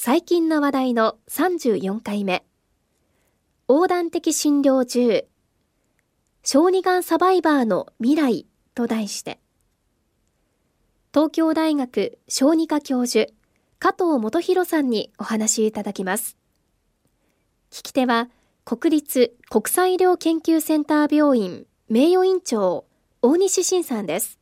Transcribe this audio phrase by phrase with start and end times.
[0.00, 2.44] 最近の話題の34回目。
[3.68, 5.24] 横断的診療10
[6.44, 9.40] 小児がんサバイバーの未来と題して。
[11.12, 13.32] 東京大学小児科教授
[13.80, 16.36] 加藤元弘さんにお話いただきます。
[17.72, 18.30] 聞き手は
[18.64, 22.84] 国立国際医療研究センター病院名誉院長
[23.20, 24.37] 大西晋さんです。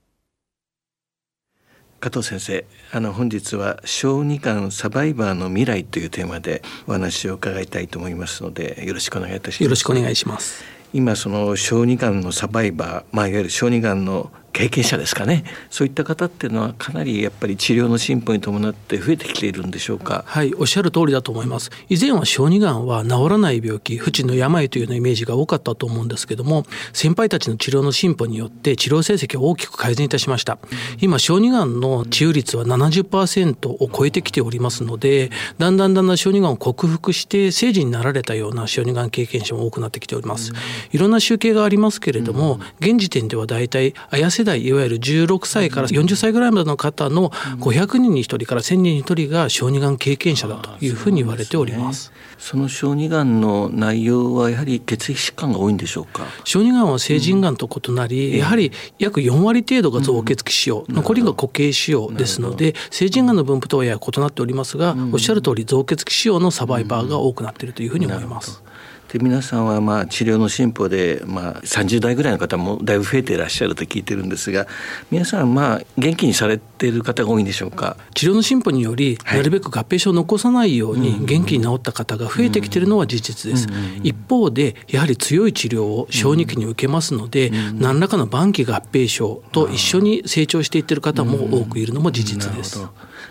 [2.07, 9.65] 加藤先生あの本日は小児がんサバイバーの未来というテーマでお話を伺いたいと思いますのでよろしくお願いいたします。
[9.65, 10.63] よろしくお願いします。
[10.93, 15.45] 今その小児がんのサバイバー、まあ、いわゆる小児がんの経験者ですかね。
[15.69, 20.25] そういった方っていうのはかなりやっぱり治療の進歩に伴って増えてきているんでしょうか。
[20.27, 21.71] はいおっしゃる通りだと思います。
[21.91, 30.57] 以前は小児がんは治らない病気不治の病というようなイメージが多かったと思うんですけども先輩たちの治療の進歩によって治療成績を大きく改善いたしました。
[31.03, 40.55] 今小児がんの治癒率は70%を超えてきておりますのでだんだんだんだん小児がんを克服して成人になられたような小児がん経験者も多くなってきております。
[40.93, 52.13] いろんな集計がありますけれども現時点ではだいたい綾世代いわゆる16歳から40歳ぐらいまでの方の500人に1人から1000人に1人が小児がん経験者だというふうに言われております。
[52.39, 56.25] その小児がんの内容はやはり血液疾患が多いんでしょうか？
[56.45, 68.63] 小児がんは成人がんと異なり、うん、やはり約4割程度が増血気腫瘍、うん、残りが固形腫瘍ですので成人がんの分布とはやや異なっておりますが、うん、おっしゃる通り増血気腫瘍のサバイバーが多くなっているというふうに思います。
[69.13, 74.67] で皆さんはまあ治療の進歩でまあ30代ぐらいの方もだいぶ増えていらっしゃると聞いてるんですが
[75.11, 77.97] 皆さんまあ元気にされている方が多いんでしょうか？
[78.15, 83.69] 治療の進歩により、なるべく合併症を残さないように元気に治った方が増えてきているのは事実です、
[84.03, 92.81] 一方でやはり強い治療を小児期に受けますので、何らかの晩期合併症と一緒に成長していってる方も多くいるのも事実です。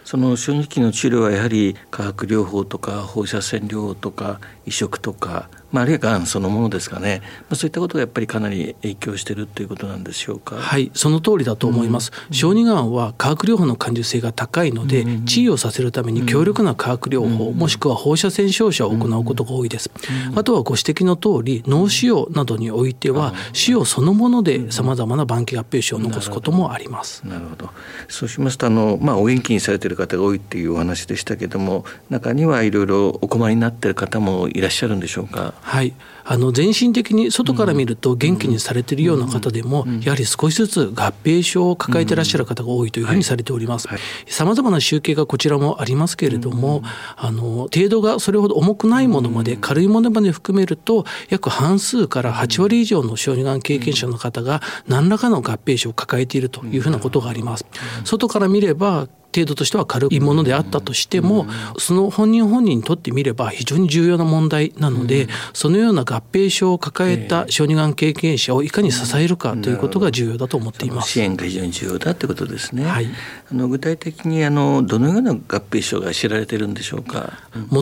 [0.04, 10.56] その小児期の治療はやはり化学療法とか放射線療法とか移植とかまあ、あるいはがんそのものですかね、まあ、そういったことがやっぱりかなり影響しているということなんでしょうか。
[10.56, 19.92] はいその通りだと思います、うん、小児がんは化学療法の感受性が高いので、うん、治癒をさせるために強力な化学療法、うん、もしくは放射線照射を行うことが多いです、
[20.36, 27.26] あとはご指摘の通り脳腫瘍などにおいては腫瘍そのものでさまざまな晩期合併症を残すこともあります。
[27.28, 27.70] なるほど。
[28.08, 35.54] そうしますとあの、まあ、お元気にされている方が多いっていうお話でしたけども中にはいろいろお困りになっている方もいらっしゃるんでしょうか？
[35.66, 35.94] はい。
[36.24, 43.88] あの全身的に外から見ると元気にされているような方でも、やはり少しずつ合併症を抱えていらっしゃる方が多いというふうにされております。
[44.28, 46.84] さまざまな集計がこちらもありますけれども、
[47.16, 57.66] あの程度がそれほど重くないものまで軽いものまで含めると約半数から8割以上の小児がん経験者の方が何らかの合併症を抱えているというふうなことがあります。
[58.04, 61.46] 外から見れば程度としては軽いものであったとしても、
[61.78, 71.12] その本人本人にとってみれば非常に重要な問題なので、そのような合併症を抱えた小児がん経験者をいかに支えるかということが重要だと思っています。
[71.12, 72.86] 支援が非常に重要だということですね。
[72.86, 73.08] はい、
[73.52, 77.34] あの具体的にあのどのような合併症が知られているんでしょうか？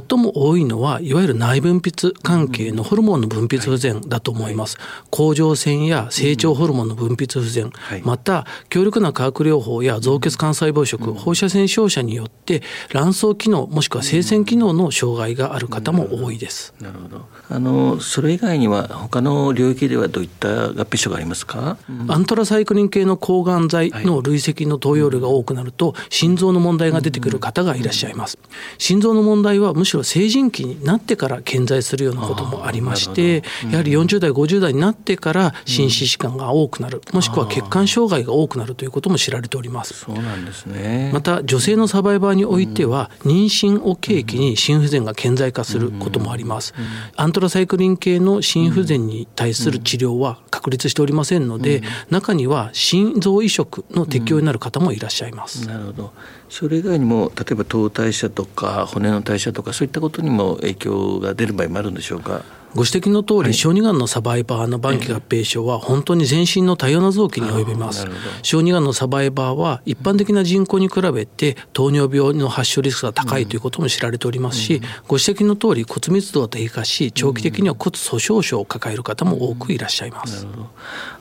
[0.09, 4.77] 最も多いのはいわゆる内分泌関係のホルモンの分泌不全だと思います。
[5.09, 7.71] 甲状腺や成長ホルモンの分泌不全、
[8.03, 12.61] また強力な化学療法や造血幹細胞食、放射射線照射によって
[12.91, 16.73] 卵巣機能もしくは生鮮機能の障害がある方も多いです。
[16.79, 17.25] なるほど。
[17.49, 21.77] あのそれ以外には他の領域ではどういった合併症がありますか？
[22.07, 28.37] アントラサイクリン系の抗がん剤の累積の投与量が多くなると心臓の問題が出てくる方がいらっしゃいます。
[28.77, 39.93] 心臓の問題はむしろ成人期になってから顕在するようなこともありまして、やはり40代50代になってから心疾疾患が多くなる、もしくは血管障害が多くなるということも知られております。
[39.93, 41.11] そうなんですね。
[41.13, 46.73] また女性のサバイバーにおいては妊娠を契機に心不全が顕在化することもあります。
[47.15, 55.67] アントラサイクリン系の心不全に対する治療は確立しておりませんので、中には心臓移植の適用になる方もいらっしゃいます。
[55.67, 56.13] なるほど。
[56.49, 62.43] それ以外にも例えば糖代謝とか骨の代謝とかそういったことにも影響が出る場合もあるんでしょうか？
[62.75, 68.07] ご指摘の通り、はい、小児がんのサバイバーの晩期合併症は本当に全身の多様な臓器に及びます。
[68.41, 80.47] 小児がんのサバイバーは一般的な人口に比べて糖尿病の発症リスクが高いということも知られておりますし、ご指摘の通り骨密度が低下し長期的には骨粗鬆症を抱える方も多くいらっしゃいます。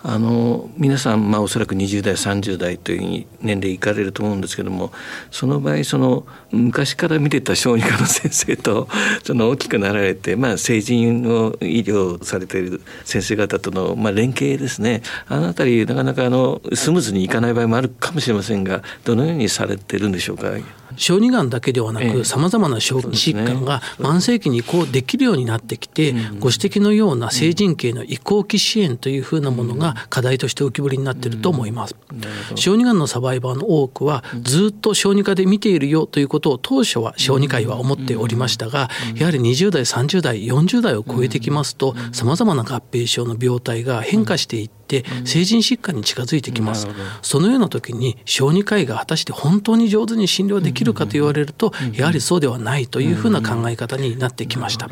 [0.04, 4.90] あの皆さんまあおそらく20代30代というふうに年齢いかれると思うんですけども
[5.31, 8.88] その場合その昔から見てた小児科の先生と
[9.22, 20.81] その大きくなられてまあ成人の医療されている先生方とのまあ連携ですねあの辺りなかなかあのスムーズにいかない場合もあるかもしれませんがどのようにされてるんでしょうか？
[20.97, 31.97] 小児がんだけではなくさまざまな小児疾患が慢性期に移行できるようになってきて、ご指摘のような成人系の移行期支援というふうなものが課題として浮き彫りになっていると思います。
[32.55, 46.87] 小児がんのサバイバーの多くはずっと小児科で見ているよということを当初は小児科医は思っておりましたがやはり20代30代40代を超えてきますとさまざまな合併症の病態が変化していってって成人疾患に近づいてきます。
[47.23, 54.89] そのような時に小児科医が果たして本当に上手に診療できるかと言われるとやはりそうではないというふうな考え方になってきました。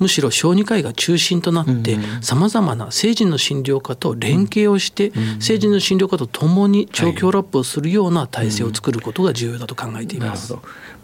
[0.00, 10.54] むしろ小児科医が中心となってさまざまな成人の診療科と連携をして成人の診療科とともに長期ラップをするような体制を作ることが重要だと考えています。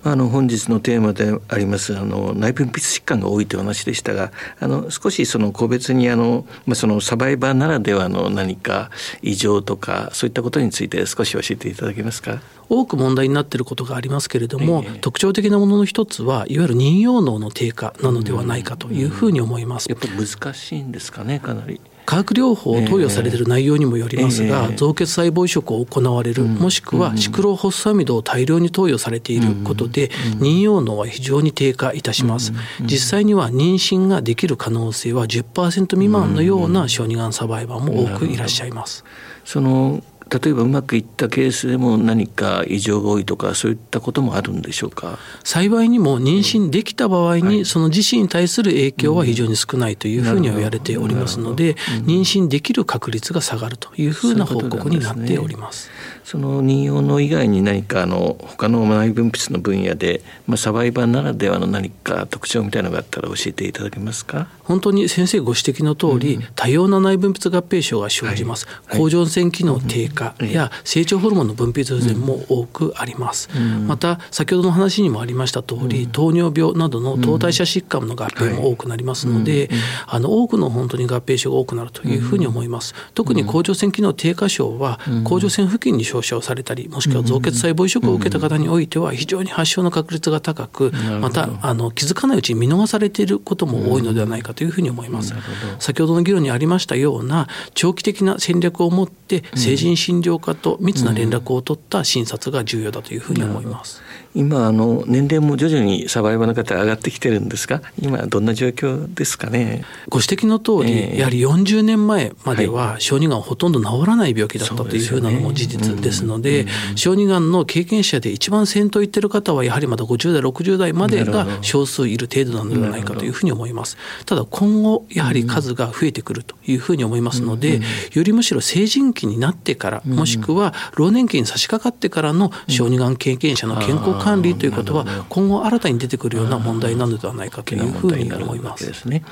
[0.06, 8.90] あの本日のテーマでありますあの内分泌疾患が多いという話でしたがあの少しその個別にあの、まあ、そのサバイバーならではの何か
[9.22, 12.40] 異常とかそういったことについて少し教えていただけますか？
[12.68, 19.90] 多く問題になっていることがありますけれども、えー、特徴的なものの一つはいわゆる妊用脳の低下なのではないかというふうに思います。
[19.90, 21.80] やっぱり難しいんですかねかなり。
[22.04, 32.52] 化学療法を投与されている内容にもよりますが、造血細胞移植を行われる、もしくはシクロホスサミドを大量に投与されていることで、妊用能は非常に低下いたします。
[32.82, 39.04] 実際には妊娠ができる可能性は10%未満のような小児がんサバイバーも多くいらっしゃいます。
[39.44, 45.18] その例えばうまくいったケースでも何か異常が多いとかそういったこともあるんでしょうか？
[45.44, 51.74] 幸いにも妊娠できた場合にその自身に対する影響は非常に少ないというふうには言われておりますので
[52.04, 55.90] 妊娠できる確率が下がるというふうな報告になっております。
[56.24, 64.48] その妊用の以外に何かあの他の内分泌の分野で、まあ、サバイバーならではの何か特徴みたいなのがあったら教えていただけますか？
[64.62, 79.68] 本当に先生ご指摘の通り、うん、多様な内分泌合併症が生じます、はい、甲状腺機能低下や成長ホルモンの分泌不全も多くあります、うん、また先ほどの話にもありました通り、うん、糖尿病などの糖代謝疾患の合併も多くなりますので、
[80.06, 95.34] あの多くの本当に合併症が多くなるというふうに思います、特に甲状腺機能低下症は甲状腺付近に照射をされたりもしくは造血細胞移植を受けた方においては非常に発症の確率が高くまたあの気づかないうちに見逃されていることも多いのではないかというふうに思います。
[95.78, 104.02] 先ほどの議論にありましたような長期的な戦略を持って成人診療科と密な連絡を取った診察が重要だというふうに思います。
[104.34, 109.84] 今あの年齢も徐々にサバイバーの方上がってきてるんですが今どんな状況ですかね？
[110.08, 116.66] ご指摘の通り、えー、やはり40年前までは小児がんほとんど治らない病気だったというふうなのも事実ですので、
[116.96, 123.96] 小児がんの経験者で一番先頭行ってる方はやはりまだ50代60代までが少数いる程度なのではないかというふうに思います。
[124.26, 127.80] ただ今後やはり数が増えてくるというふうに思いますので、
[128.12, 138.86] よりむしろ成人期になってからもしくは老年期に差し掛かってからの小児がん経験者の健康管理ということは今後新たに出てくるような問題なのではないかというふうに思います。
[138.86, 139.22] ですね、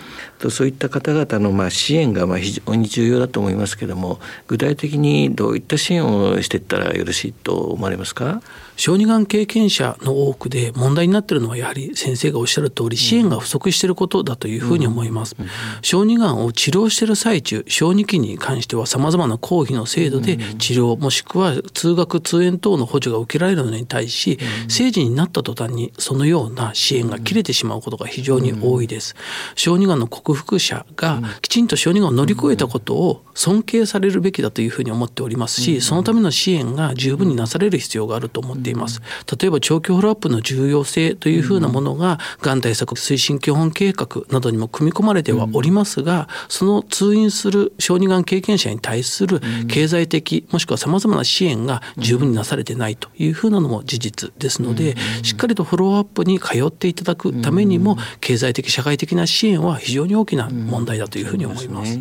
[0.51, 8.43] そういった方々のまあ支援がまあ非常に重要だと思いますけれども具体的にどういった支援をしていったらよろしいと思われますか？
[8.77, 15.37] 小児がん経験者の多くで問題になっているのはやはり先生がおっしゃる通り支援が不足していることだというふうに思います。
[15.83, 24.39] 小児がんを治療している最中小児期に関してはさまざまな公費の制度で治療もしくは通学通園等の補助が受けられるのに対し
[24.83, 29.15] 成人になった途端にそのような支援が切れてしまうことが非常に多いです。
[29.55, 39.01] 小児がんの克服者がきちんと小児がんを乗り越えたことを尊敬されるべきだというふうに思っておりますしそのための支援が十分になされる必要があると思っています。
[39.41, 61.99] 例えば長期フォローアップの重要性というふうなものが、がん対策推進基本計画などにも組み込まれてはおりますが、その通院する小児がん経験者に対する経済的もしくはさまざまな支援が十分になされてないというふうなのも事実ですので、しっかりとフォローアップに通っていただくためにも経済的社会的な支援は非常に大きな問題だというふうに思います。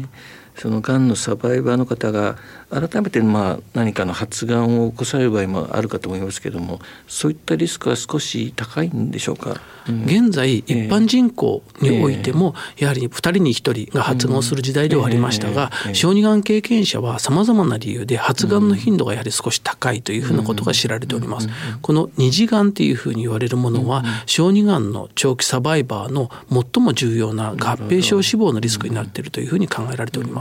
[0.55, 2.37] そのがんのサバイバーの方が
[2.69, 21.49] 改めてまあ何かの発がんを起こされる場合もあるかと思いますけどもそういったリスクは少し高いんでしょうか、うん、現在一般人口においても、やはり2人に1人が発がんをする時代ではありましたが、小児がん経験者はさまざまな理由で発がんの頻度がやはり少し高いというふうなことが知られております。
[21.81, 30.40] この二次がんっていうふうに言われるものは小児がんの長期サバイバーの最も重要な合併症死亡のリスクになっているというふうに考えられておりま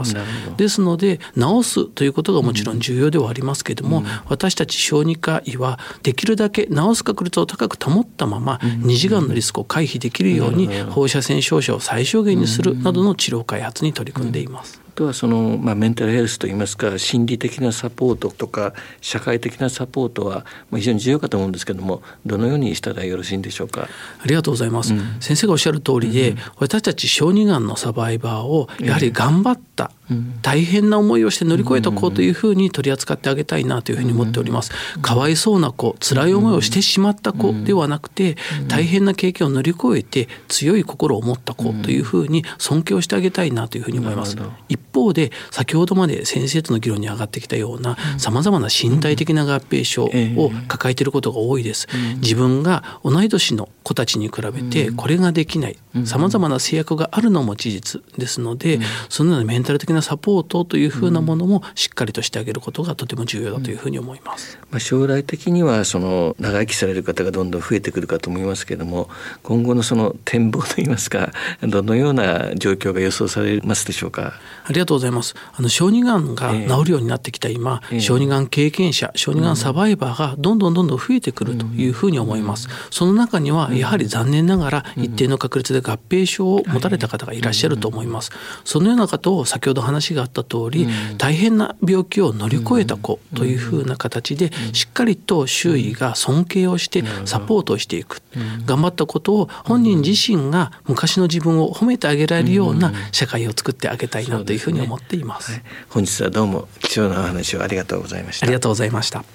[0.57, 14.81] ですので治すということがもちろん重要ではありますけれども、私たち小児科医はできるだけ治す確率を高く保ったまま二次がんのリスクを回避できるように放射線照射を最小限にするなどの治療開発に取り組んでいます。
[14.91, 23.87] とはその、まあ、メンタルヘルスといいますか心理的なサポートとか社会的なサポートは非常に重要かと思うんですけどもどのようにしたらよろしいんでしょうか？
[24.23, 38.35] ありがとうございます、うん、先生がおっしゃる通りで、うん、私たち小児がんのサバイバーをやはり頑張った、えー、大変な思いをして乗り越えた子というふうに取り扱ってあげたいなというふうに思っております、うん、かわいそうな子辛い思いをしてしまった子ではなくて、
[38.67, 51.87] 大変な経験を乗り越えて強い心を持った子というふうに尊敬をしてあげたいなというふうに思います、一方で先ほどまで先生との議論に上がってきたようなさまざまな身体的な合併症を抱えていることが多いです。
[52.17, 55.77] 自分が同い年の子たちに比べてこれができない。
[56.05, 58.79] さまざまな制約があるのも事実ですので
[59.09, 64.57] そのようなメンタル的なサポートというふうなものもしっかりとしてあげることがとても重要だというふうに思います。
[64.69, 69.09] まあ、将来的にはその長生きされる方がどんどん増えてくるかと思いますけれども
[69.43, 74.33] 今後のその展望といいますかどのような状況が予想されますでしょうか？
[74.63, 75.35] ありがとうございます。
[75.53, 82.67] あの小児がんが治るようになってきた今、えー、小児がん経験者小児がんサバイバーがどんどんどんどん増えてくるというふうに思います。
[82.89, 88.31] その中にはやはり残念ながら一定の確率で合併症を持たれた方がいらっしゃると思います。
[88.63, 98.21] そのような方を先ほど話があった通り、大変な病気を乗り越えた子というふうな形でしっかりと周囲が尊敬をしてサポートをしていく、
[98.65, 105.47] 頑張ったことを本人自身が昔の自分を褒めてあげられるような社会を作ってあげたいなというふうに思っています。
[105.47, 108.45] すねはい、本日はどうも貴重なお話をありがとうございました。
[108.45, 109.25] ありがとうございました。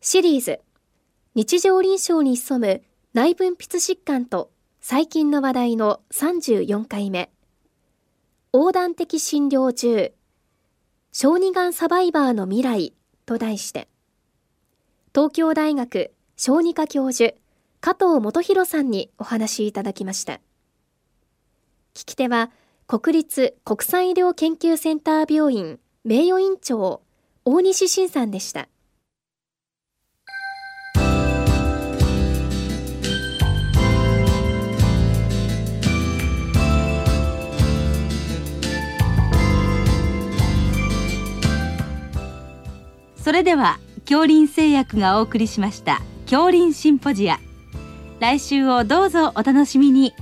[0.00, 0.60] シリーズ。
[1.34, 2.82] 日常臨床に潜む
[3.14, 7.30] 内分泌疾患と最近の話題の34回目。
[8.52, 10.12] 横断的診療中。
[11.12, 12.94] 小児がんサバイバーの未来
[13.26, 13.88] と題して。
[15.14, 17.34] 東京大学小児科教授
[17.80, 20.40] 加藤元博さんにお話いただきました。
[21.94, 22.50] 聞き手は
[22.92, 27.00] 国立国際医療研究センター病院名誉院長
[27.42, 28.68] 大西晋さんでした。
[43.16, 47.38] それでは恐林製薬がお送りしました恐林シンポジア。
[48.20, 50.12] 来週をどうぞお楽しみに。